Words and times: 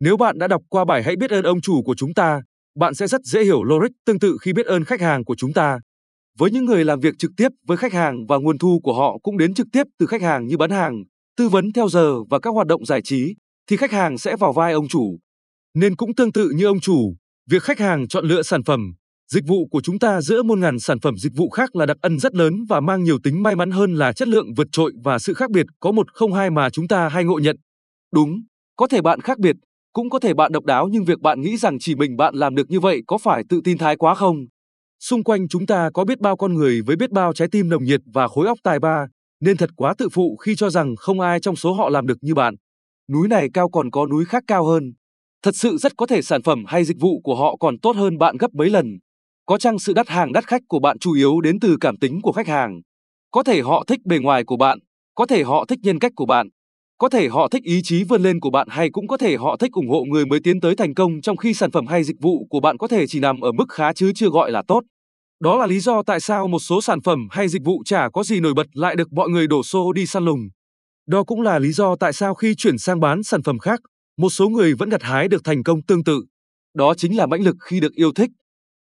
Nếu 0.00 0.16
bạn 0.16 0.38
đã 0.38 0.48
đọc 0.48 0.62
qua 0.68 0.84
bài 0.84 1.02
Hãy 1.02 1.16
biết 1.16 1.30
ơn 1.30 1.44
ông 1.44 1.60
chủ 1.60 1.82
của 1.82 1.94
chúng 1.94 2.14
ta, 2.14 2.42
bạn 2.78 2.94
sẽ 2.94 3.06
rất 3.06 3.20
dễ 3.24 3.44
hiểu 3.44 3.62
logic 3.62 3.92
tương 4.06 4.18
tự 4.18 4.36
khi 4.40 4.52
biết 4.52 4.66
ơn 4.66 4.84
khách 4.84 5.00
hàng 5.00 5.24
của 5.24 5.34
chúng 5.36 5.52
ta. 5.52 5.78
Với 6.38 6.50
những 6.50 6.64
người 6.64 6.84
làm 6.84 7.00
việc 7.00 7.14
trực 7.18 7.30
tiếp 7.36 7.48
với 7.66 7.76
khách 7.76 7.92
hàng 7.92 8.26
và 8.26 8.36
nguồn 8.36 8.58
thu 8.58 8.80
của 8.82 8.94
họ 8.94 9.18
cũng 9.22 9.38
đến 9.38 9.54
trực 9.54 9.66
tiếp 9.72 9.82
từ 9.98 10.06
khách 10.06 10.22
hàng 10.22 10.46
như 10.46 10.56
bán 10.56 10.70
hàng, 10.70 11.04
tư 11.36 11.48
vấn 11.48 11.72
theo 11.72 11.88
giờ 11.88 12.14
và 12.30 12.38
các 12.38 12.50
hoạt 12.50 12.66
động 12.66 12.84
giải 12.84 13.00
trí, 13.04 13.34
thì 13.70 13.76
khách 13.76 13.92
hàng 13.92 14.18
sẽ 14.18 14.36
vào 14.36 14.52
vai 14.52 14.72
ông 14.72 14.88
chủ. 14.88 15.18
Nên 15.74 15.96
cũng 15.96 16.14
tương 16.14 16.32
tự 16.32 16.50
như 16.54 16.66
ông 16.66 16.80
chủ, 16.80 17.14
việc 17.50 17.62
khách 17.62 17.78
hàng 17.78 18.08
chọn 18.08 18.24
lựa 18.24 18.42
sản 18.42 18.64
phẩm, 18.64 18.94
dịch 19.32 19.44
vụ 19.46 19.66
của 19.70 19.80
chúng 19.80 19.98
ta 19.98 20.20
giữa 20.20 20.42
muôn 20.42 20.60
ngàn 20.60 20.78
sản 20.78 21.00
phẩm 21.00 21.16
dịch 21.16 21.32
vụ 21.36 21.50
khác 21.50 21.76
là 21.76 21.86
đặc 21.86 21.96
ân 22.00 22.18
rất 22.18 22.34
lớn 22.34 22.64
và 22.68 22.80
mang 22.80 23.04
nhiều 23.04 23.18
tính 23.22 23.42
may 23.42 23.56
mắn 23.56 23.70
hơn 23.70 23.94
là 23.94 24.12
chất 24.12 24.28
lượng 24.28 24.54
vượt 24.56 24.66
trội 24.72 24.92
và 25.04 25.18
sự 25.18 25.34
khác 25.34 25.50
biệt 25.50 25.66
có 25.80 25.92
một 25.92 26.12
không 26.12 26.32
hai 26.32 26.50
mà 26.50 26.70
chúng 26.70 26.88
ta 26.88 27.08
hay 27.08 27.24
ngộ 27.24 27.38
nhận. 27.38 27.56
Đúng, 28.14 28.40
có 28.76 28.86
thể 28.86 29.02
bạn 29.02 29.20
khác 29.20 29.38
biệt, 29.38 29.56
cũng 29.98 30.10
có 30.10 30.18
thể 30.18 30.34
bạn 30.34 30.52
độc 30.52 30.64
đáo 30.64 30.88
nhưng 30.90 31.04
việc 31.04 31.20
bạn 31.20 31.40
nghĩ 31.40 31.56
rằng 31.56 31.76
chỉ 31.80 31.94
mình 31.94 32.16
bạn 32.16 32.34
làm 32.34 32.54
được 32.54 32.70
như 32.70 32.80
vậy 32.80 33.02
có 33.06 33.18
phải 33.18 33.42
tự 33.48 33.60
tin 33.64 33.78
thái 33.78 33.96
quá 33.96 34.14
không? 34.14 34.36
Xung 35.00 35.24
quanh 35.24 35.48
chúng 35.48 35.66
ta 35.66 35.90
có 35.94 36.04
biết 36.04 36.20
bao 36.20 36.36
con 36.36 36.54
người 36.54 36.82
với 36.82 36.96
biết 36.96 37.10
bao 37.10 37.32
trái 37.32 37.48
tim 37.52 37.68
nồng 37.68 37.84
nhiệt 37.84 38.00
và 38.14 38.28
khối 38.28 38.46
óc 38.46 38.58
tài 38.62 38.78
ba, 38.78 39.06
nên 39.40 39.56
thật 39.56 39.70
quá 39.76 39.94
tự 39.98 40.08
phụ 40.08 40.36
khi 40.36 40.54
cho 40.56 40.70
rằng 40.70 40.96
không 40.96 41.20
ai 41.20 41.40
trong 41.40 41.56
số 41.56 41.72
họ 41.72 41.88
làm 41.88 42.06
được 42.06 42.18
như 42.20 42.34
bạn. 42.34 42.54
Núi 43.12 43.28
này 43.28 43.48
cao 43.54 43.68
còn 43.68 43.90
có 43.90 44.06
núi 44.06 44.24
khác 44.24 44.42
cao 44.46 44.64
hơn. 44.64 44.92
Thật 45.42 45.56
sự 45.56 45.76
rất 45.76 45.92
có 45.96 46.06
thể 46.06 46.22
sản 46.22 46.42
phẩm 46.42 46.64
hay 46.66 46.84
dịch 46.84 47.00
vụ 47.00 47.20
của 47.24 47.34
họ 47.34 47.56
còn 47.56 47.78
tốt 47.78 47.96
hơn 47.96 48.18
bạn 48.18 48.36
gấp 48.36 48.54
mấy 48.54 48.70
lần. 48.70 48.98
Có 49.46 49.58
chăng 49.58 49.78
sự 49.78 49.92
đắt 49.92 50.08
hàng 50.08 50.32
đắt 50.32 50.46
khách 50.46 50.62
của 50.68 50.80
bạn 50.80 50.98
chủ 50.98 51.14
yếu 51.14 51.40
đến 51.40 51.60
từ 51.60 51.76
cảm 51.80 51.96
tính 51.96 52.20
của 52.22 52.32
khách 52.32 52.48
hàng? 52.48 52.80
Có 53.30 53.42
thể 53.42 53.60
họ 53.60 53.84
thích 53.86 54.00
bề 54.04 54.18
ngoài 54.18 54.44
của 54.44 54.56
bạn, 54.56 54.78
có 55.14 55.26
thể 55.26 55.42
họ 55.42 55.64
thích 55.68 55.78
nhân 55.82 55.98
cách 55.98 56.12
của 56.16 56.26
bạn, 56.26 56.48
có 56.98 57.08
thể 57.08 57.28
họ 57.28 57.48
thích 57.48 57.62
ý 57.62 57.80
chí 57.82 58.04
vươn 58.04 58.22
lên 58.22 58.40
của 58.40 58.50
bạn 58.50 58.68
hay 58.70 58.90
cũng 58.90 59.08
có 59.08 59.16
thể 59.16 59.36
họ 59.36 59.56
thích 59.56 59.72
ủng 59.72 59.88
hộ 59.88 60.04
người 60.04 60.26
mới 60.26 60.40
tiến 60.40 60.60
tới 60.60 60.76
thành 60.76 60.94
công 60.94 61.20
trong 61.20 61.36
khi 61.36 61.54
sản 61.54 61.70
phẩm 61.70 61.86
hay 61.86 62.04
dịch 62.04 62.20
vụ 62.20 62.46
của 62.50 62.60
bạn 62.60 62.78
có 62.78 62.88
thể 62.88 63.06
chỉ 63.06 63.20
nằm 63.20 63.40
ở 63.40 63.52
mức 63.52 63.64
khá 63.68 63.92
chứ 63.92 64.12
chưa 64.14 64.28
gọi 64.28 64.50
là 64.50 64.62
tốt. 64.68 64.80
Đó 65.40 65.56
là 65.56 65.66
lý 65.66 65.80
do 65.80 66.02
tại 66.02 66.20
sao 66.20 66.48
một 66.48 66.58
số 66.58 66.80
sản 66.80 67.00
phẩm 67.00 67.28
hay 67.30 67.48
dịch 67.48 67.62
vụ 67.64 67.82
chả 67.84 68.08
có 68.12 68.22
gì 68.22 68.40
nổi 68.40 68.54
bật 68.54 68.66
lại 68.72 68.96
được 68.96 69.12
mọi 69.12 69.28
người 69.28 69.46
đổ 69.46 69.62
xô 69.62 69.92
đi 69.92 70.06
săn 70.06 70.24
lùng. 70.24 70.48
Đó 71.06 71.24
cũng 71.24 71.40
là 71.40 71.58
lý 71.58 71.72
do 71.72 71.96
tại 71.96 72.12
sao 72.12 72.34
khi 72.34 72.54
chuyển 72.54 72.78
sang 72.78 73.00
bán 73.00 73.22
sản 73.22 73.42
phẩm 73.42 73.58
khác, 73.58 73.80
một 74.16 74.30
số 74.30 74.48
người 74.48 74.74
vẫn 74.74 74.88
gặt 74.88 75.02
hái 75.02 75.28
được 75.28 75.44
thành 75.44 75.62
công 75.62 75.82
tương 75.82 76.04
tự. 76.04 76.24
Đó 76.74 76.94
chính 76.94 77.16
là 77.16 77.26
mãnh 77.26 77.42
lực 77.42 77.56
khi 77.64 77.80
được 77.80 77.92
yêu 77.92 78.12
thích. 78.12 78.30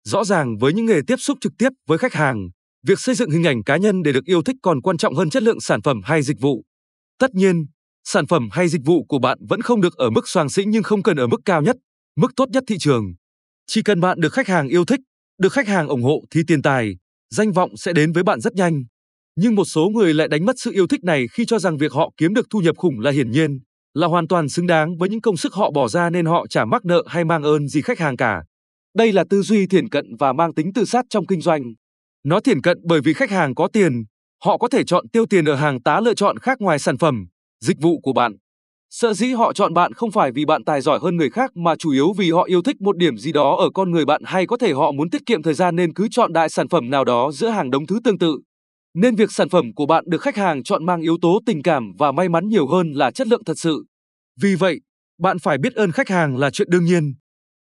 Rõ 0.04 0.24
ràng 0.24 0.58
với 0.58 0.74
những 0.74 0.86
nghề 0.86 1.00
tiếp 1.08 1.16
xúc 1.20 1.38
trực 1.42 1.54
tiếp 1.58 1.70
với 1.88 1.98
khách 1.98 2.14
hàng, 2.14 2.50
việc 2.88 3.00
xây 3.00 3.16
dựng 3.16 3.30
hình 3.30 3.48
ảnh 3.48 3.64
cá 3.64 3.78
nhân 3.78 4.04
để 4.04 4.12
được 4.12 4.26
yêu 4.26 4.42
thích 4.42 4.56
còn 4.62 4.82
quan 4.82 4.98
trọng 4.98 5.16
hơn 5.16 5.30
chất 5.30 5.44
lượng 5.44 5.60
sản 5.60 5.82
phẩm 5.82 6.02
hay 6.04 6.22
dịch 6.22 6.40
vụ. 6.40 6.64
Tất 7.20 7.34
nhiên, 7.34 7.66
sản 8.04 8.28
phẩm 8.28 8.50
hay 8.52 8.68
dịch 8.68 8.82
vụ 8.86 9.04
của 9.04 9.20
bạn 9.20 9.38
vẫn 9.50 9.62
không 9.62 9.82
được 9.82 9.96
ở 9.96 10.10
mức 10.10 10.28
soàng 10.30 10.50
xĩnh 10.50 10.70
nhưng 10.70 10.84
không 10.84 11.04
cần 11.04 11.18
ở 11.18 11.28
mức 11.28 11.42
cao 11.46 11.62
nhất, 11.62 11.76
mức 12.16 12.32
tốt 12.36 12.50
nhất 12.50 12.64
thị 12.68 12.76
trường. 12.80 13.14
Chỉ 13.68 13.82
cần 13.82 14.02
bạn 14.02 14.20
được 14.20 14.34
khách 14.34 14.48
hàng 14.48 14.68
yêu 14.68 14.86
thích, 14.86 15.00
được 15.38 15.54
khách 15.54 15.68
hàng 15.68 15.88
ủng 15.88 16.04
hộ 16.04 16.22
thì 16.32 16.42
tiền 16.48 16.62
tài, 16.62 16.98
danh 17.30 17.52
vọng 17.52 17.78
sẽ 17.78 17.94
đến 17.94 18.12
với 18.12 18.24
bạn 18.24 18.40
rất 18.40 18.54
nhanh. 18.54 18.84
Nhưng 19.36 19.56
một 19.56 19.66
số 19.66 19.90
người 19.90 20.14
lại 20.14 20.28
đánh 20.28 20.46
mất 20.46 20.56
sự 20.60 20.72
yêu 20.72 20.88
thích 20.88 21.04
này 21.04 21.28
khi 21.34 21.46
cho 21.46 21.60
rằng 21.60 21.78
việc 21.78 21.92
họ 21.92 22.12
kiếm 22.18 22.34
được 22.34 22.48
thu 22.50 22.60
nhập 22.60 22.76
khủng 22.78 23.00
là 23.00 23.12
hiển 23.12 23.32
nhiên, 23.32 23.60
là 23.94 24.08
hoàn 24.08 24.28
toàn 24.28 24.50
xứng 24.50 24.68
đáng 24.68 24.98
với 24.98 25.10
những 25.10 25.22
công 25.22 25.38
sức 25.38 25.54
họ 25.54 25.72
bỏ 25.72 25.88
ra 25.88 26.10
nên 26.10 26.26
họ 26.26 26.48
chả 26.50 26.66
mắc 26.66 26.86
nợ 26.86 27.04
hay 27.08 27.26
mang 27.26 27.44
ơn 27.44 27.68
gì 27.68 27.82
khách 27.82 28.00
hàng 28.00 28.18
cả. 28.18 28.44
Đây 28.96 29.12
là 29.12 29.24
tư 29.30 29.42
duy 29.42 29.68
thiển 29.68 29.90
cận 29.90 30.16
và 30.20 30.34
mang 30.34 30.54
tính 30.54 30.74
tự 30.74 30.86
sát 30.86 31.06
trong 31.10 31.26
kinh 31.26 31.42
doanh. 31.42 31.62
Nó 32.24 32.40
thiển 32.40 32.62
cận 32.62 32.78
bởi 32.84 33.02
vì 33.02 33.14
khách 33.14 33.32
hàng 33.32 33.56
có 33.56 33.68
tiền, 33.74 34.04
họ 34.44 34.58
có 34.58 34.68
thể 34.68 34.84
chọn 34.84 35.10
tiêu 35.10 35.26
tiền 35.26 35.46
ở 35.46 35.56
hàng 35.56 35.82
tá 35.82 36.00
lựa 36.00 36.14
chọn 36.14 36.38
khác 36.38 36.58
ngoài 36.62 36.80
sản 36.80 36.98
phẩm, 36.98 37.26
dịch 37.62 37.78
vụ 37.82 38.00
của 38.00 38.14
bạn. 38.14 38.34
Sợ 38.90 39.14
dĩ 39.14 39.32
họ 39.32 39.54
chọn 39.54 39.74
bạn 39.74 39.94
không 39.94 40.12
phải 40.12 40.32
vì 40.32 40.46
bạn 40.46 40.64
tài 40.64 40.82
giỏi 40.82 41.00
hơn 41.02 41.16
người 41.16 41.30
khác 41.30 41.52
mà 41.56 41.76
chủ 41.76 41.92
yếu 41.92 42.14
vì 42.18 42.32
họ 42.32 42.44
yêu 42.44 42.62
thích 42.62 42.82
một 42.82 42.98
điểm 42.98 43.18
gì 43.18 43.32
đó 43.32 43.56
ở 43.60 43.70
con 43.74 43.92
người 43.92 44.06
bạn 44.06 44.22
hay 44.26 44.48
có 44.48 44.58
thể 44.58 44.74
họ 44.74 44.92
muốn 44.92 45.10
tiết 45.10 45.26
kiệm 45.26 45.44
thời 45.44 45.54
gian 45.54 45.76
nên 45.76 45.94
cứ 45.94 46.08
chọn 46.12 46.34
đại 46.34 46.50
sản 46.50 46.70
phẩm 46.70 46.90
nào 46.90 47.06
đó 47.06 47.32
giữa 47.34 47.50
hàng 47.50 47.72
đống 47.72 47.88
thứ 47.88 48.00
tương 48.04 48.18
tự. 48.18 48.40
Nên 48.94 49.16
việc 49.16 49.32
sản 49.32 49.50
phẩm 49.50 49.74
của 49.76 49.86
bạn 49.86 50.04
được 50.08 50.22
khách 50.22 50.38
hàng 50.38 50.64
chọn 50.64 50.86
mang 50.86 51.02
yếu 51.02 51.18
tố 51.22 51.40
tình 51.46 51.62
cảm 51.62 51.92
và 51.98 52.12
may 52.12 52.30
mắn 52.30 52.48
nhiều 52.48 52.68
hơn 52.68 52.92
là 52.92 53.12
chất 53.12 53.28
lượng 53.28 53.44
thật 53.44 53.60
sự. 53.60 53.86
Vì 54.42 54.56
vậy, 54.56 54.82
bạn 55.20 55.40
phải 55.40 55.58
biết 55.58 55.74
ơn 55.74 55.92
khách 55.92 56.10
hàng 56.10 56.38
là 56.38 56.50
chuyện 56.50 56.70
đương 56.70 56.86
nhiên. 56.86 57.14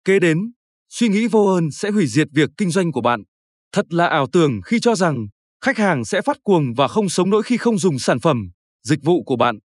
Kế 0.06 0.20
đến, 0.20 0.52
suy 0.90 1.08
nghĩ 1.08 1.28
vô 1.28 1.46
ơn 1.46 1.72
sẽ 1.72 1.90
hủy 1.90 2.08
diệt 2.08 2.28
việc 2.34 2.50
kinh 2.58 2.72
doanh 2.72 2.92
của 2.92 3.02
bạn. 3.02 3.24
Thật 3.72 3.86
là 3.94 4.08
ảo 4.08 4.28
tưởng 4.32 4.62
khi 4.66 4.80
cho 4.80 4.96
rằng 4.96 5.28
khách 5.62 5.78
hàng 5.78 6.06
sẽ 6.06 6.22
phát 6.22 6.38
cuồng 6.44 6.74
và 6.74 6.88
không 6.88 7.10
sống 7.10 7.30
nổi 7.30 7.44
khi 7.44 7.58
không 7.58 7.78
dùng 7.78 8.00
sản 8.00 8.20
phẩm, 8.20 8.50
dịch 8.84 9.00
vụ 9.04 9.24
của 9.24 9.36
bạn. 9.36 9.60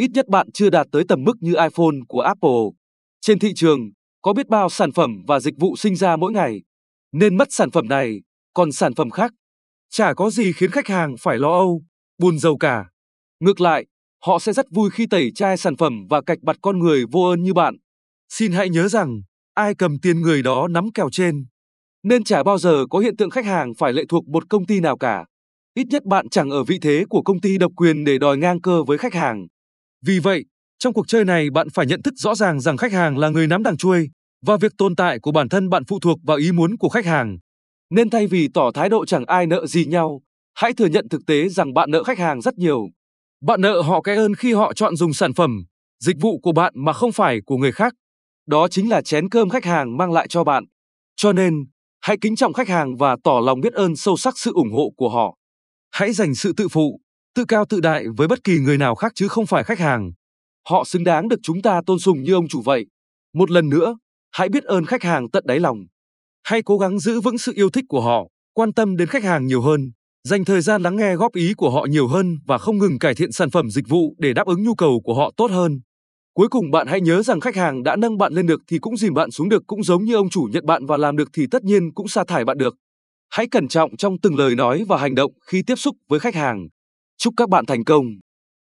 Ít 0.00 0.10
nhất 0.14 0.28
bạn 0.28 0.50
chưa 0.52 0.70
đạt 0.70 0.86
tới 0.92 1.04
tầm 1.08 1.24
mức 1.24 1.36
như 1.40 1.50
iPhone 1.50 1.96
của 2.08 2.20
Apple. 2.20 2.60
Trên 3.20 3.38
thị 3.38 3.52
trường, 3.54 3.90
có 4.22 4.32
biết 4.32 4.48
bao 4.48 4.68
sản 4.68 4.92
phẩm 4.92 5.22
và 5.26 5.40
dịch 5.40 5.54
vụ 5.58 5.76
sinh 5.76 5.96
ra 5.96 6.16
mỗi 6.16 6.32
ngày. 6.32 6.62
Nên 7.12 7.36
mất 7.36 7.48
sản 7.50 7.70
phẩm 7.70 7.88
này, 7.88 8.20
còn 8.54 8.72
sản 8.72 8.94
phẩm 8.94 9.10
khác. 9.10 9.32
Chả 9.90 10.14
có 10.14 10.30
gì 10.30 10.52
khiến 10.52 10.70
khách 10.70 10.86
hàng 10.86 11.14
phải 11.20 11.38
lo 11.38 11.52
âu, 11.52 11.82
buồn 12.18 12.38
giàu 12.38 12.56
cả. 12.56 12.84
Ngược 13.40 13.60
lại, 13.60 13.86
họ 14.24 14.38
sẽ 14.38 14.52
rất 14.52 14.66
vui 14.70 14.90
khi 14.90 15.06
tẩy 15.06 15.30
chai 15.34 15.56
sản 15.56 15.76
phẩm 15.76 16.06
và 16.10 16.20
cạch 16.20 16.38
mặt 16.42 16.56
con 16.62 16.78
người 16.78 17.04
vô 17.12 17.20
ơn 17.22 17.42
như 17.42 17.54
bạn. 17.54 17.76
Xin 18.28 18.52
hãy 18.52 18.68
nhớ 18.68 18.88
rằng, 18.88 19.22
ai 19.54 19.74
cầm 19.74 19.98
tiền 19.98 20.20
người 20.20 20.42
đó 20.42 20.68
nắm 20.68 20.92
kèo 20.92 21.08
trên. 21.12 21.46
Nên 22.02 22.24
chả 22.24 22.42
bao 22.42 22.58
giờ 22.58 22.84
có 22.90 22.98
hiện 22.98 23.16
tượng 23.16 23.30
khách 23.30 23.46
hàng 23.46 23.72
phải 23.78 23.92
lệ 23.92 24.02
thuộc 24.08 24.28
một 24.28 24.48
công 24.48 24.66
ty 24.66 24.80
nào 24.80 24.98
cả. 24.98 25.24
Ít 25.74 25.86
nhất 25.90 26.04
bạn 26.04 26.28
chẳng 26.28 26.50
ở 26.50 26.64
vị 26.64 26.78
thế 26.82 27.04
của 27.08 27.22
công 27.22 27.40
ty 27.40 27.58
độc 27.58 27.72
quyền 27.76 28.04
để 28.04 28.18
đòi 28.18 28.36
ngang 28.36 28.60
cơ 28.60 28.82
với 28.82 28.98
khách 28.98 29.14
hàng. 29.14 29.46
Vì 30.06 30.18
vậy, 30.18 30.44
trong 30.78 30.92
cuộc 30.92 31.08
chơi 31.08 31.24
này 31.24 31.50
bạn 31.50 31.68
phải 31.74 31.86
nhận 31.86 32.02
thức 32.02 32.14
rõ 32.16 32.34
ràng 32.34 32.60
rằng 32.60 32.76
khách 32.76 32.92
hàng 32.92 33.18
là 33.18 33.28
người 33.28 33.46
nắm 33.46 33.62
đằng 33.62 33.76
chuôi 33.76 34.10
và 34.46 34.56
việc 34.56 34.72
tồn 34.78 34.96
tại 34.96 35.18
của 35.18 35.32
bản 35.32 35.48
thân 35.48 35.68
bạn 35.68 35.84
phụ 35.84 35.98
thuộc 36.00 36.18
vào 36.22 36.36
ý 36.36 36.52
muốn 36.52 36.76
của 36.76 36.88
khách 36.88 37.06
hàng. 37.06 37.38
Nên 37.90 38.10
thay 38.10 38.26
vì 38.26 38.48
tỏ 38.54 38.70
thái 38.74 38.88
độ 38.88 39.06
chẳng 39.06 39.24
ai 39.26 39.46
nợ 39.46 39.66
gì 39.66 39.84
nhau, 39.84 40.20
hãy 40.54 40.72
thừa 40.72 40.86
nhận 40.86 41.08
thực 41.08 41.26
tế 41.26 41.48
rằng 41.48 41.74
bạn 41.74 41.90
nợ 41.90 42.02
khách 42.02 42.18
hàng 42.18 42.40
rất 42.40 42.54
nhiều. 42.58 42.88
Bạn 43.42 43.60
nợ 43.60 43.82
họ 43.82 44.00
cái 44.00 44.16
ơn 44.16 44.34
khi 44.34 44.52
họ 44.52 44.72
chọn 44.72 44.96
dùng 44.96 45.12
sản 45.12 45.34
phẩm, 45.34 45.64
dịch 46.00 46.16
vụ 46.20 46.38
của 46.38 46.52
bạn 46.52 46.72
mà 46.76 46.92
không 46.92 47.12
phải 47.12 47.40
của 47.46 47.56
người 47.56 47.72
khác. 47.72 47.94
Đó 48.46 48.68
chính 48.68 48.88
là 48.88 49.02
chén 49.02 49.28
cơm 49.28 49.48
khách 49.48 49.64
hàng 49.64 49.96
mang 49.96 50.12
lại 50.12 50.26
cho 50.28 50.44
bạn. 50.44 50.64
Cho 51.16 51.32
nên, 51.32 51.54
hãy 52.00 52.16
kính 52.20 52.36
trọng 52.36 52.52
khách 52.52 52.68
hàng 52.68 52.96
và 52.96 53.16
tỏ 53.24 53.40
lòng 53.44 53.60
biết 53.60 53.72
ơn 53.72 53.96
sâu 53.96 54.16
sắc 54.16 54.38
sự 54.38 54.52
ủng 54.54 54.72
hộ 54.72 54.92
của 54.96 55.08
họ. 55.08 55.36
Hãy 55.90 56.12
dành 56.12 56.34
sự 56.34 56.52
tự 56.56 56.68
phụ, 56.68 57.00
tự 57.34 57.44
cao 57.44 57.64
tự 57.64 57.80
đại 57.80 58.04
với 58.16 58.28
bất 58.28 58.44
kỳ 58.44 58.58
người 58.58 58.78
nào 58.78 58.94
khác 58.94 59.12
chứ 59.14 59.28
không 59.28 59.46
phải 59.46 59.64
khách 59.64 59.78
hàng. 59.78 60.12
Họ 60.68 60.84
xứng 60.84 61.04
đáng 61.04 61.28
được 61.28 61.40
chúng 61.42 61.62
ta 61.62 61.80
tôn 61.86 61.98
sùng 61.98 62.22
như 62.22 62.34
ông 62.34 62.48
chủ 62.48 62.62
vậy. 62.64 62.86
Một 63.34 63.50
lần 63.50 63.68
nữa, 63.68 63.96
hãy 64.32 64.48
biết 64.48 64.64
ơn 64.64 64.84
khách 64.84 65.02
hàng 65.02 65.30
tận 65.30 65.44
đáy 65.46 65.60
lòng. 65.60 65.78
Hãy 66.42 66.62
cố 66.62 66.78
gắng 66.78 66.98
giữ 66.98 67.20
vững 67.20 67.38
sự 67.38 67.52
yêu 67.54 67.70
thích 67.70 67.84
của 67.88 68.00
họ, 68.00 68.26
quan 68.54 68.72
tâm 68.72 68.96
đến 68.96 69.08
khách 69.08 69.24
hàng 69.24 69.46
nhiều 69.46 69.60
hơn, 69.60 69.92
dành 70.24 70.44
thời 70.44 70.60
gian 70.60 70.82
lắng 70.82 70.96
nghe 70.96 71.16
góp 71.16 71.34
ý 71.34 71.54
của 71.56 71.70
họ 71.70 71.86
nhiều 71.90 72.08
hơn 72.08 72.38
và 72.46 72.58
không 72.58 72.78
ngừng 72.78 72.98
cải 72.98 73.14
thiện 73.14 73.32
sản 73.32 73.50
phẩm 73.50 73.70
dịch 73.70 73.88
vụ 73.88 74.14
để 74.18 74.32
đáp 74.32 74.46
ứng 74.46 74.62
nhu 74.62 74.74
cầu 74.74 75.00
của 75.04 75.14
họ 75.14 75.30
tốt 75.36 75.50
hơn. 75.50 75.80
Cuối 76.34 76.48
cùng 76.48 76.70
bạn 76.70 76.86
hãy 76.86 77.00
nhớ 77.00 77.22
rằng 77.22 77.40
khách 77.40 77.56
hàng 77.56 77.82
đã 77.82 77.96
nâng 77.96 78.18
bạn 78.18 78.32
lên 78.32 78.46
được 78.46 78.60
thì 78.66 78.78
cũng 78.78 78.96
dìm 78.96 79.14
bạn 79.14 79.30
xuống 79.30 79.48
được 79.48 79.62
cũng 79.66 79.82
giống 79.82 80.04
như 80.04 80.14
ông 80.14 80.30
chủ 80.30 80.48
nhận 80.52 80.66
bạn 80.66 80.86
và 80.86 80.96
làm 80.96 81.16
được 81.16 81.28
thì 81.32 81.46
tất 81.50 81.64
nhiên 81.64 81.92
cũng 81.94 82.08
sa 82.08 82.24
thải 82.24 82.44
bạn 82.44 82.58
được. 82.58 82.76
Hãy 83.30 83.46
cẩn 83.46 83.68
trọng 83.68 83.96
trong 83.96 84.18
từng 84.22 84.36
lời 84.36 84.54
nói 84.54 84.84
và 84.88 84.98
hành 84.98 85.14
động 85.14 85.32
khi 85.46 85.62
tiếp 85.66 85.76
xúc 85.76 85.96
với 86.08 86.20
khách 86.20 86.34
hàng. 86.34 86.68
Chúc 87.20 87.34
các 87.36 87.48
bạn 87.48 87.66
thành 87.66 87.84
công! 87.84 88.04